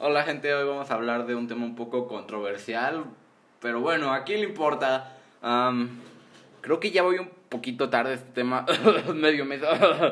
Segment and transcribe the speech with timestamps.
[0.00, 3.06] Hola gente, hoy vamos a hablar de un tema un poco controversial,
[3.60, 5.16] pero bueno, ¿a quién le importa?
[6.60, 8.64] creo que ya voy un poquito tarde este tema,
[9.16, 9.60] medio mes,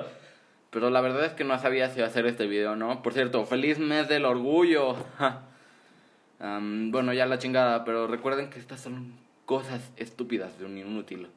[0.71, 3.01] pero la verdad es que no sabía si iba a hacer este video, ¿no?
[3.01, 4.97] Por cierto, feliz mes del orgullo.
[6.41, 9.13] bueno, ya la chingada, pero recuerden que estas son
[9.45, 11.29] cosas estúpidas de un inútil.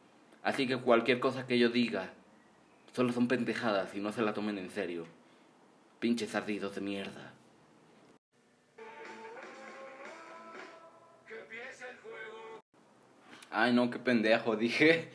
[0.41, 2.09] Así que cualquier cosa que yo diga,
[2.93, 5.05] solo son pendejadas y no se la tomen en serio.
[5.99, 7.33] Pinches ardidos de mierda.
[13.51, 15.09] Ay, no, qué pendejo, dije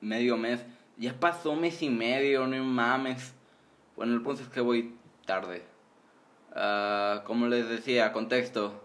[0.00, 0.64] medio mes.
[0.98, 3.34] Ya pasó mes y medio, no mames.
[3.96, 4.94] Bueno, el punto es que voy
[5.24, 5.64] tarde.
[6.54, 8.82] Uh, como les decía, contexto.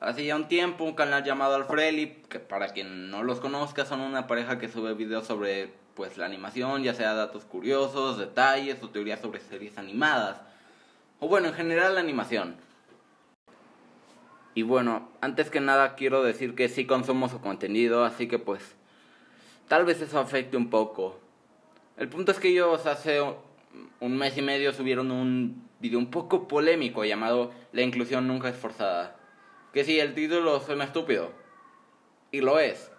[0.00, 4.00] Hace ya un tiempo un canal llamado Alfreli, que para quien no los conozca son
[4.00, 8.90] una pareja que sube videos sobre pues la animación, ya sea datos curiosos, detalles o
[8.90, 10.40] teorías sobre series animadas.
[11.18, 12.56] O bueno, en general la animación.
[14.58, 18.74] Y bueno, antes que nada quiero decir que sí consumo su contenido, así que pues
[19.68, 21.20] tal vez eso afecte un poco.
[21.96, 23.22] El punto es que ellos hace
[24.00, 28.56] un mes y medio subieron un video un poco polémico llamado La inclusión nunca es
[28.56, 29.14] forzada.
[29.72, 31.30] Que sí, el título suena estúpido.
[32.32, 32.90] Y lo es.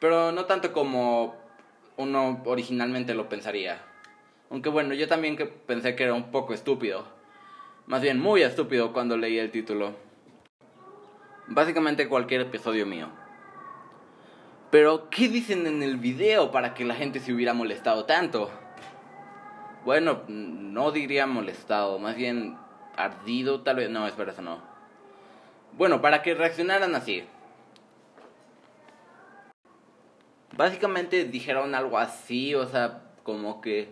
[0.00, 1.36] Pero no tanto como
[1.98, 3.82] uno originalmente lo pensaría.
[4.48, 5.36] Aunque bueno, yo también
[5.66, 7.04] pensé que era un poco estúpido.
[7.86, 10.02] Más bien muy estúpido cuando leí el título.
[11.46, 13.08] Básicamente cualquier episodio mío.
[14.70, 18.50] Pero, ¿qué dicen en el video para que la gente se hubiera molestado tanto?
[19.84, 22.56] Bueno, no diría molestado, más bien
[22.96, 23.90] ardido, tal vez.
[23.90, 24.62] No, espera, eso no.
[25.76, 27.24] Bueno, para que reaccionaran así.
[30.56, 33.90] básicamente dijeron algo así, o sea, como que,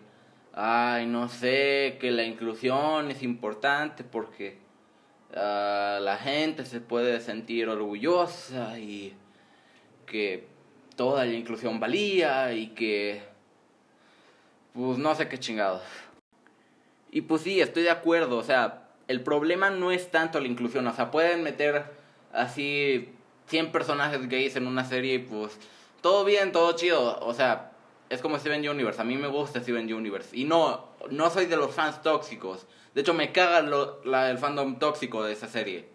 [0.53, 4.59] ay, no sé, que la inclusión es importante porque
[5.37, 9.15] ah, la gente se puede sentir orgullosa y
[10.07, 10.47] que
[10.97, 13.23] toda la inclusión valía y que,
[14.75, 15.83] pues no sé qué chingados.
[17.11, 20.87] Y pues sí, estoy de acuerdo, o sea, el problema no es tanto la inclusión,
[20.87, 21.85] o sea, pueden meter
[22.33, 23.11] así
[23.47, 25.59] 100 personajes gays en una serie y pues
[26.01, 27.19] todo bien, todo chido.
[27.21, 27.73] O sea,
[28.13, 29.01] es como Steven Universe.
[29.01, 30.37] A mí me gusta Steven Universe.
[30.37, 32.67] Y no, no soy de los fans tóxicos.
[32.95, 35.87] De hecho, me caga lo, la, el fandom tóxico de esa serie.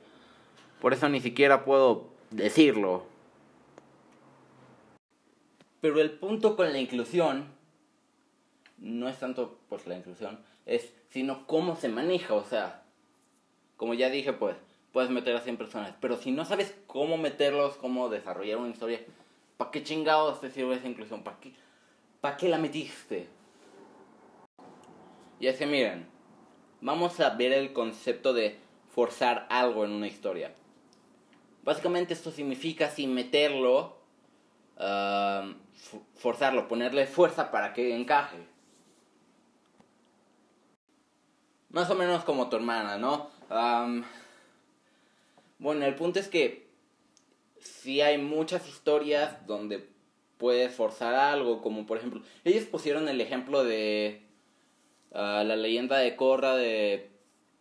[0.81, 3.06] Por eso ni siquiera puedo decirlo.
[5.79, 7.45] Pero el punto con la inclusión
[8.79, 12.83] no es tanto pues la inclusión, es sino cómo se maneja, o sea,
[13.75, 14.56] como ya dije, pues
[14.91, 19.00] puedes meter a 100 personas, pero si no sabes cómo meterlos, cómo desarrollar una historia,
[19.57, 21.23] ¿Para qué chingados te sirve esa inclusión?
[21.23, 21.51] ¿Para qué,
[22.27, 23.29] ¿Para qué la metiste?
[25.39, 26.09] Y es que miren,
[26.81, 30.53] vamos a ver el concepto de forzar algo en una historia.
[31.63, 33.95] Básicamente esto significa sin meterlo,
[34.75, 35.53] uh,
[36.17, 38.45] forzarlo, ponerle fuerza para que encaje.
[41.69, 43.29] Más o menos como tu hermana, ¿no?
[45.59, 46.67] bueno, el punto es que
[47.61, 49.95] sí hay muchas historias donde
[50.37, 54.21] puedes forzar algo, como por ejemplo, ellos pusieron el ejemplo de
[55.13, 57.09] ah, la leyenda de Korra de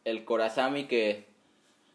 [0.05, 1.27] el Korazami que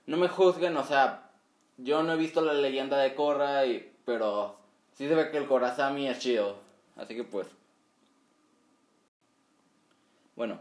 [0.05, 1.31] no me juzguen, o sea,
[1.77, 4.57] yo no he visto la leyenda de Korra, y, pero
[4.93, 6.57] sí se ve que el Korazami es chido,
[6.95, 7.47] así que pues
[10.35, 10.59] bueno,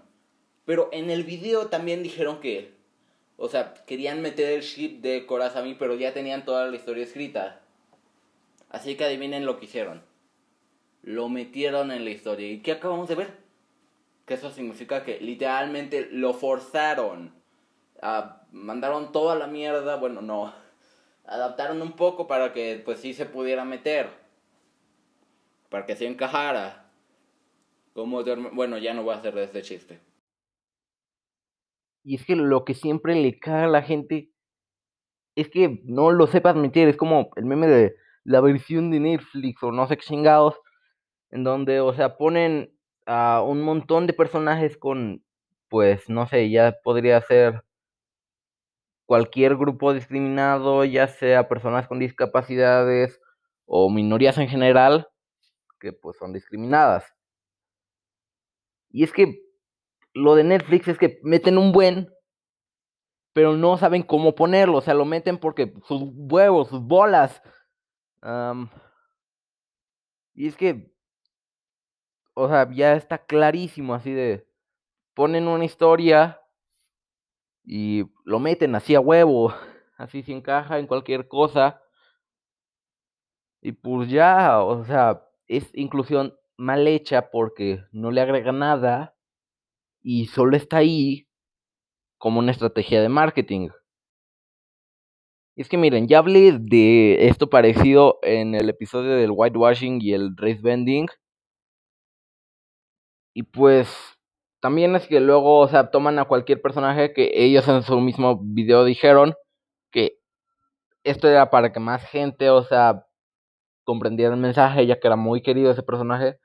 [0.64, 2.80] pero en el video también dijeron que
[3.42, 7.58] o sea, querían meter el ship de Korazami, pero ya tenían toda la historia escrita.
[8.68, 10.02] Así que adivinen lo que hicieron.
[11.02, 12.50] Lo metieron en la historia.
[12.50, 13.38] ¿Y qué acabamos de ver?
[14.26, 17.32] Que eso significa que literalmente lo forzaron.
[18.52, 19.96] mandaron toda la mierda.
[19.96, 20.52] Bueno, no.
[21.24, 24.10] Adaptaron un poco para que pues sí se pudiera meter.
[25.68, 26.90] Para que se encajara.
[27.94, 28.22] Como
[28.52, 30.00] bueno, ya no voy a hacer este chiste.
[32.02, 34.30] Y es que lo que siempre le caga a la gente
[35.36, 36.88] es que no lo sepas admitir.
[36.88, 40.54] Es como el meme de la versión de Netflix o no sé qué chingados.
[41.30, 42.74] En donde, o sea, ponen
[43.06, 45.24] a un montón de personajes con,
[45.68, 47.64] pues, no sé, ya podría ser
[49.06, 53.20] cualquier grupo discriminado, ya sea personas con discapacidades
[53.66, 55.08] o minorías en general,
[55.80, 57.04] que pues son discriminadas.
[58.90, 59.42] Y es que
[60.14, 62.08] lo de Netflix es que meten un buen,
[63.32, 64.78] pero no saben cómo ponerlo.
[64.78, 67.42] O sea, lo meten porque sus huevos, sus bolas.
[70.34, 70.92] y es que,
[72.34, 74.46] o sea, ya está clarísimo así de,
[75.14, 76.40] ponen una historia
[77.64, 79.52] y lo meten así a huevo,
[79.96, 81.82] así se encaja en cualquier cosa.
[83.62, 89.14] Y pues ya, o sea, es inclusión mal hecha porque no le agrega nada
[90.02, 91.28] y solo está ahí
[92.18, 93.70] como una estrategia de marketing.
[95.56, 100.36] Es que miren, ya hablé de esto parecido en el episodio del whitewashing y el
[100.36, 101.06] race bending.
[103.34, 103.88] Y pues
[104.60, 108.40] también es que luego, o sea, toman a cualquier personaje que ellos en su mismo
[108.42, 109.34] video dijeron
[109.92, 110.18] que
[111.04, 113.06] esto era para que más gente, o sea,
[113.84, 116.38] comprendiera el mensaje, ya que era muy querido ese personaje.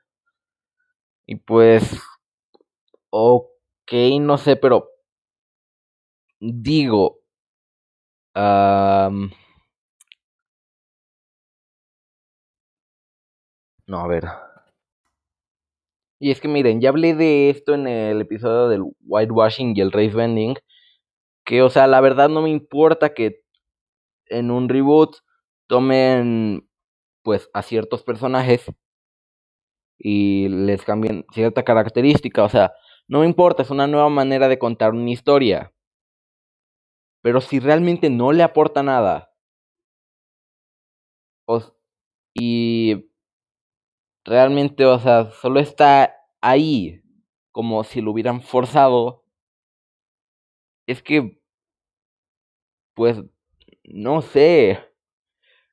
[1.26, 1.82] Y pues,
[3.10, 4.88] ok, no sé, pero
[6.64, 7.02] digo,
[13.86, 14.24] no, a ver.
[16.18, 19.92] Y es que miren, ya hablé de esto en el episodio del whitewashing y el
[19.92, 20.54] race bending.
[21.44, 23.42] Que, o sea, la verdad no me importa que
[24.26, 25.16] en un reboot
[25.68, 26.68] tomen
[27.22, 28.66] pues a ciertos personajes
[29.98, 32.44] y les cambien cierta característica.
[32.44, 32.72] O sea,
[33.08, 35.72] no me importa, es una nueva manera de contar una historia.
[37.22, 39.30] Pero si realmente no le aporta nada.
[42.34, 43.08] y
[44.26, 47.02] realmente, o sea, solo está ahí
[47.52, 49.24] como si lo hubieran forzado.
[50.86, 51.40] Es que,
[52.94, 53.22] pues,
[53.84, 54.80] no sé.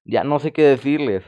[0.06, 1.24] Ya no sé qué decirles.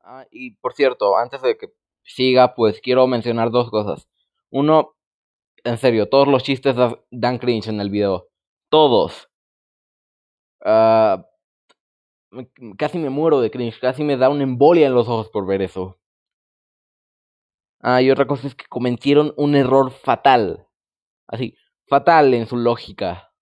[0.00, 1.72] Ah, y por cierto, antes de que
[2.02, 4.08] siga, pues quiero mencionar dos cosas.
[4.50, 4.94] Uno,
[5.64, 6.76] en serio, todos los chistes
[7.10, 8.28] dan cringe en el video.
[8.70, 9.30] Todos.
[10.64, 11.26] Ah,
[12.78, 15.62] casi me muero de cringe, casi me da una embolia en los ojos por ver
[15.62, 15.98] eso.
[17.82, 20.66] Ah, y otra cosa es que cometieron un error fatal.
[21.28, 21.56] Así,
[21.88, 23.32] fatal en su lógica.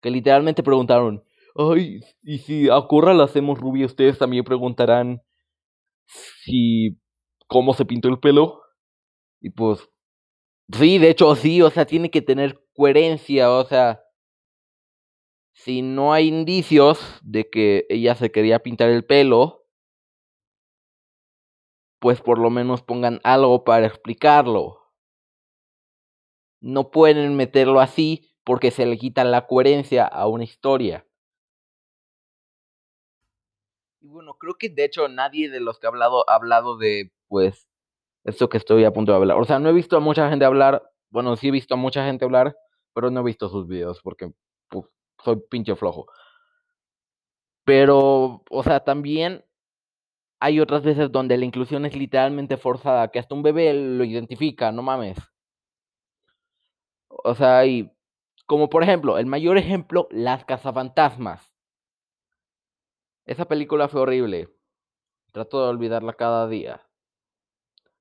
[0.00, 5.22] Que literalmente preguntaron, ay, y si a Corra la hacemos rubia, ustedes también preguntarán
[6.06, 6.98] si
[7.48, 8.62] cómo se pintó el pelo.
[9.40, 9.88] Y pues,
[10.72, 14.02] sí, de hecho sí, o sea, tiene que tener coherencia, o sea,
[15.54, 19.61] si no hay indicios de que ella se quería pintar el pelo,
[22.02, 24.80] pues por lo menos pongan algo para explicarlo.
[26.60, 31.06] No pueden meterlo así porque se le quita la coherencia a una historia.
[34.00, 37.12] Y bueno, creo que de hecho nadie de los que ha hablado ha hablado de,
[37.28, 37.68] pues,
[38.24, 39.38] esto que estoy a punto de hablar.
[39.38, 42.04] O sea, no he visto a mucha gente hablar, bueno, sí he visto a mucha
[42.04, 42.56] gente hablar,
[42.94, 44.32] pero no he visto sus videos porque
[45.22, 46.06] soy pinche flojo.
[47.64, 49.44] Pero, o sea, también
[50.42, 54.72] hay otras veces donde la inclusión es literalmente forzada, que hasta un bebé lo identifica,
[54.72, 55.16] no mames.
[57.08, 57.92] O sea, y
[58.46, 61.54] como por ejemplo, el mayor ejemplo, Las cazafantasmas.
[63.24, 64.48] Esa película fue horrible.
[65.30, 66.82] Trato de olvidarla cada día.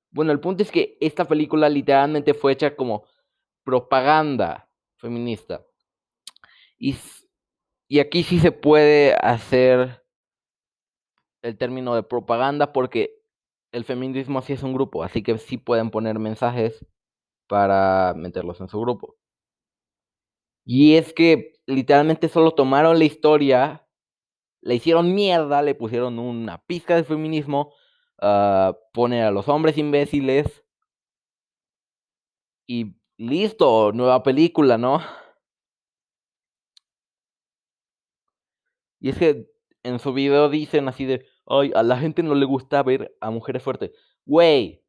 [0.10, 3.06] Bueno, el punto es que esta película literalmente fue hecha como
[3.64, 4.68] propaganda
[4.98, 5.64] feminista.
[6.80, 6.96] Y,
[7.88, 10.01] y aquí sí se puede hacer
[11.42, 13.22] el término de propaganda porque
[13.72, 16.86] el feminismo así es un grupo, así que sí pueden poner mensajes
[17.48, 19.18] para meterlos en su grupo.
[20.66, 23.88] Y es que literalmente solo tomaron la historia,
[24.62, 27.74] le hicieron mierda, le pusieron una pizca de feminismo,
[28.22, 30.64] uh, poner a los hombres imbéciles
[32.68, 35.02] y listo, nueva película, ¿no?
[39.00, 39.48] Y es que
[39.84, 41.26] en su video dicen así de,
[41.60, 43.92] ay, a la gente no le gusta ver a mujeres fuertes.
[44.26, 44.84] Güey,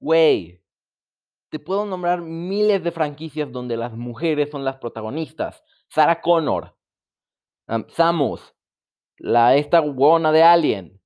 [0.00, 0.62] güey,
[1.48, 5.62] te puedo nombrar miles de franquicias donde las mujeres son las protagonistas.
[5.88, 6.76] Sarah Connor,
[7.88, 8.54] Samus,
[9.16, 11.00] la esta guona de Alien.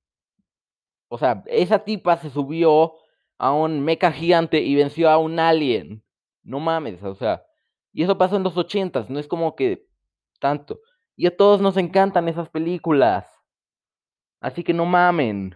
[1.09, 2.95] O sea, esa tipa se subió
[3.39, 6.03] a un mecha gigante y venció a un alien.
[6.43, 7.45] No mames, o sea.
[7.93, 9.87] Y eso pasó en los ochentas, no es como que
[10.41, 10.81] tanto.
[11.17, 13.27] Y a todos nos encantan esas películas.
[14.43, 15.55] Así que no mamen.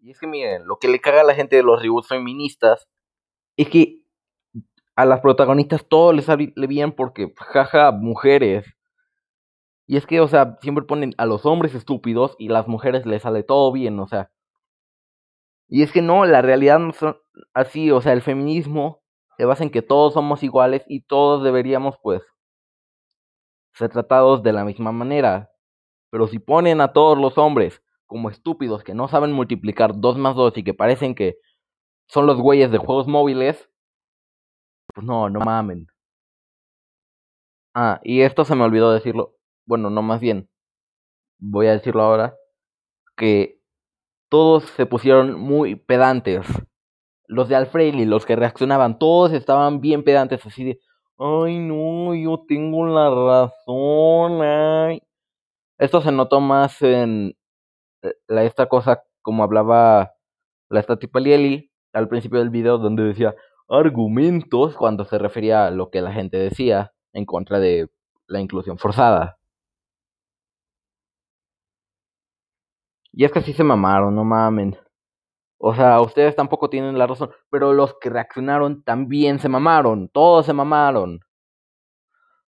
[0.00, 2.88] Y es que miren, lo que le caga a la gente de los reboots feministas
[3.56, 4.02] es que
[4.96, 8.66] a las protagonistas todo les sale bien porque, jaja, mujeres.
[9.86, 13.22] Y es que, o sea, siempre ponen a los hombres estúpidos y las mujeres les
[13.22, 14.30] sale todo bien, o sea.
[15.68, 17.16] Y es que no, la realidad no son
[17.54, 19.02] así, o sea, el feminismo
[19.36, 22.22] se basa en que todos somos iguales y todos deberíamos, pues,
[23.74, 25.49] ser tratados de la misma manera.
[26.10, 30.34] Pero si ponen a todos los hombres como estúpidos que no saben multiplicar 2 más
[30.36, 31.36] 2 y que parecen que
[32.08, 33.70] son los güeyes de juegos móviles,
[34.94, 35.86] pues no, no mamen.
[37.74, 39.36] Ah, y esto se me olvidó decirlo.
[39.66, 40.48] Bueno, no más bien.
[41.38, 42.36] Voy a decirlo ahora.
[43.16, 43.60] Que
[44.30, 46.46] todos se pusieron muy pedantes.
[47.26, 50.80] Los de Alfredi, los que reaccionaban, todos estaban bien pedantes, así de,
[51.18, 55.02] ay no, yo tengo la razón, ay.
[55.80, 57.34] Esto se notó más en
[58.02, 60.12] eh, la, esta cosa como hablaba
[60.70, 63.34] la Statipalieli al principio del video donde decía
[63.68, 67.88] argumentos cuando se refería a lo que la gente decía en contra de
[68.26, 69.38] la inclusión forzada.
[73.12, 74.76] Y es que así se mamaron, no mamen.
[75.58, 80.46] O sea, ustedes tampoco tienen la razón, pero los que reaccionaron también se mamaron, todos
[80.46, 81.20] se mamaron.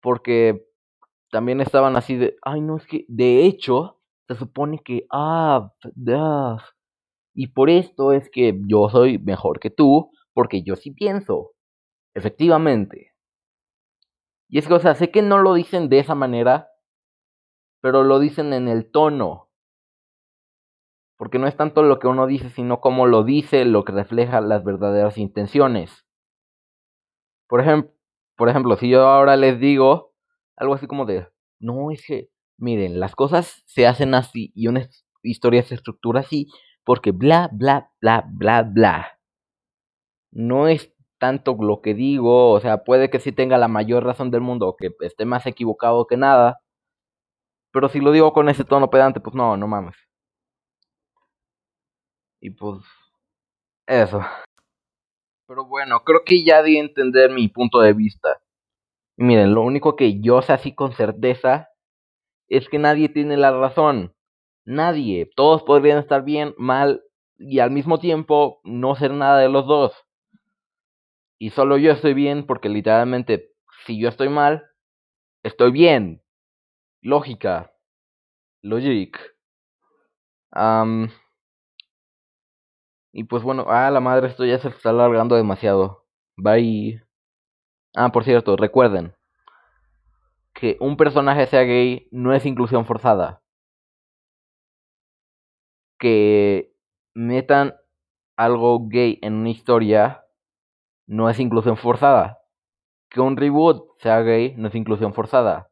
[0.00, 0.65] Porque
[1.36, 5.70] también estaban así de, ay, no, es que, de hecho, se supone que, ah,
[7.34, 11.50] y por esto es que yo soy mejor que tú, porque yo sí pienso,
[12.14, 13.12] efectivamente.
[14.48, 16.70] Y es que, o sea, sé que no lo dicen de esa manera,
[17.82, 19.50] pero lo dicen en el tono.
[21.18, 24.40] Porque no es tanto lo que uno dice, sino cómo lo dice, lo que refleja
[24.40, 26.06] las verdaderas intenciones.
[27.46, 27.92] Por ejemplo,
[28.38, 30.05] por ejemplo, si yo ahora les digo
[30.56, 31.28] algo así como de,
[31.60, 34.88] no, es que, miren, las cosas se hacen así y una
[35.22, 36.48] historia se estructura así
[36.84, 39.18] porque bla, bla, bla, bla, bla.
[40.32, 44.30] No es tanto lo que digo, o sea, puede que sí tenga la mayor razón
[44.30, 46.60] del mundo que esté más equivocado que nada,
[47.72, 49.96] pero si lo digo con ese tono pedante, pues no, no mames.
[52.40, 52.82] Y pues,
[53.86, 54.20] eso.
[55.48, 58.40] Pero bueno, creo que ya di a entender mi punto de vista.
[59.16, 61.70] Miren, lo único que yo sé así con certeza
[62.48, 64.14] es que nadie tiene la razón.
[64.64, 65.30] Nadie.
[65.36, 67.02] Todos podrían estar bien, mal
[67.38, 69.92] y al mismo tiempo no ser nada de los dos.
[71.38, 73.52] Y solo yo estoy bien porque literalmente
[73.86, 74.64] si yo estoy mal,
[75.42, 76.22] estoy bien.
[77.02, 77.72] Lógica.
[78.62, 79.18] Logic.
[83.12, 86.04] y pues bueno, ah, la madre, esto ya se está alargando demasiado.
[86.36, 87.05] Bye.
[87.96, 89.14] Ah, por cierto, recuerden
[90.52, 93.42] que un personaje sea gay no es inclusión forzada.
[95.98, 96.74] Que
[97.14, 97.74] metan
[98.36, 100.26] algo gay en una historia
[101.06, 102.38] no es inclusión forzada.
[103.08, 105.70] Que un reboot sea gay no es inclusión forzada.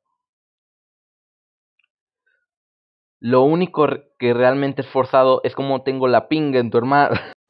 [3.21, 3.87] Lo único
[4.19, 7.16] que realmente es forzado es como tengo la pinga en tu hermano.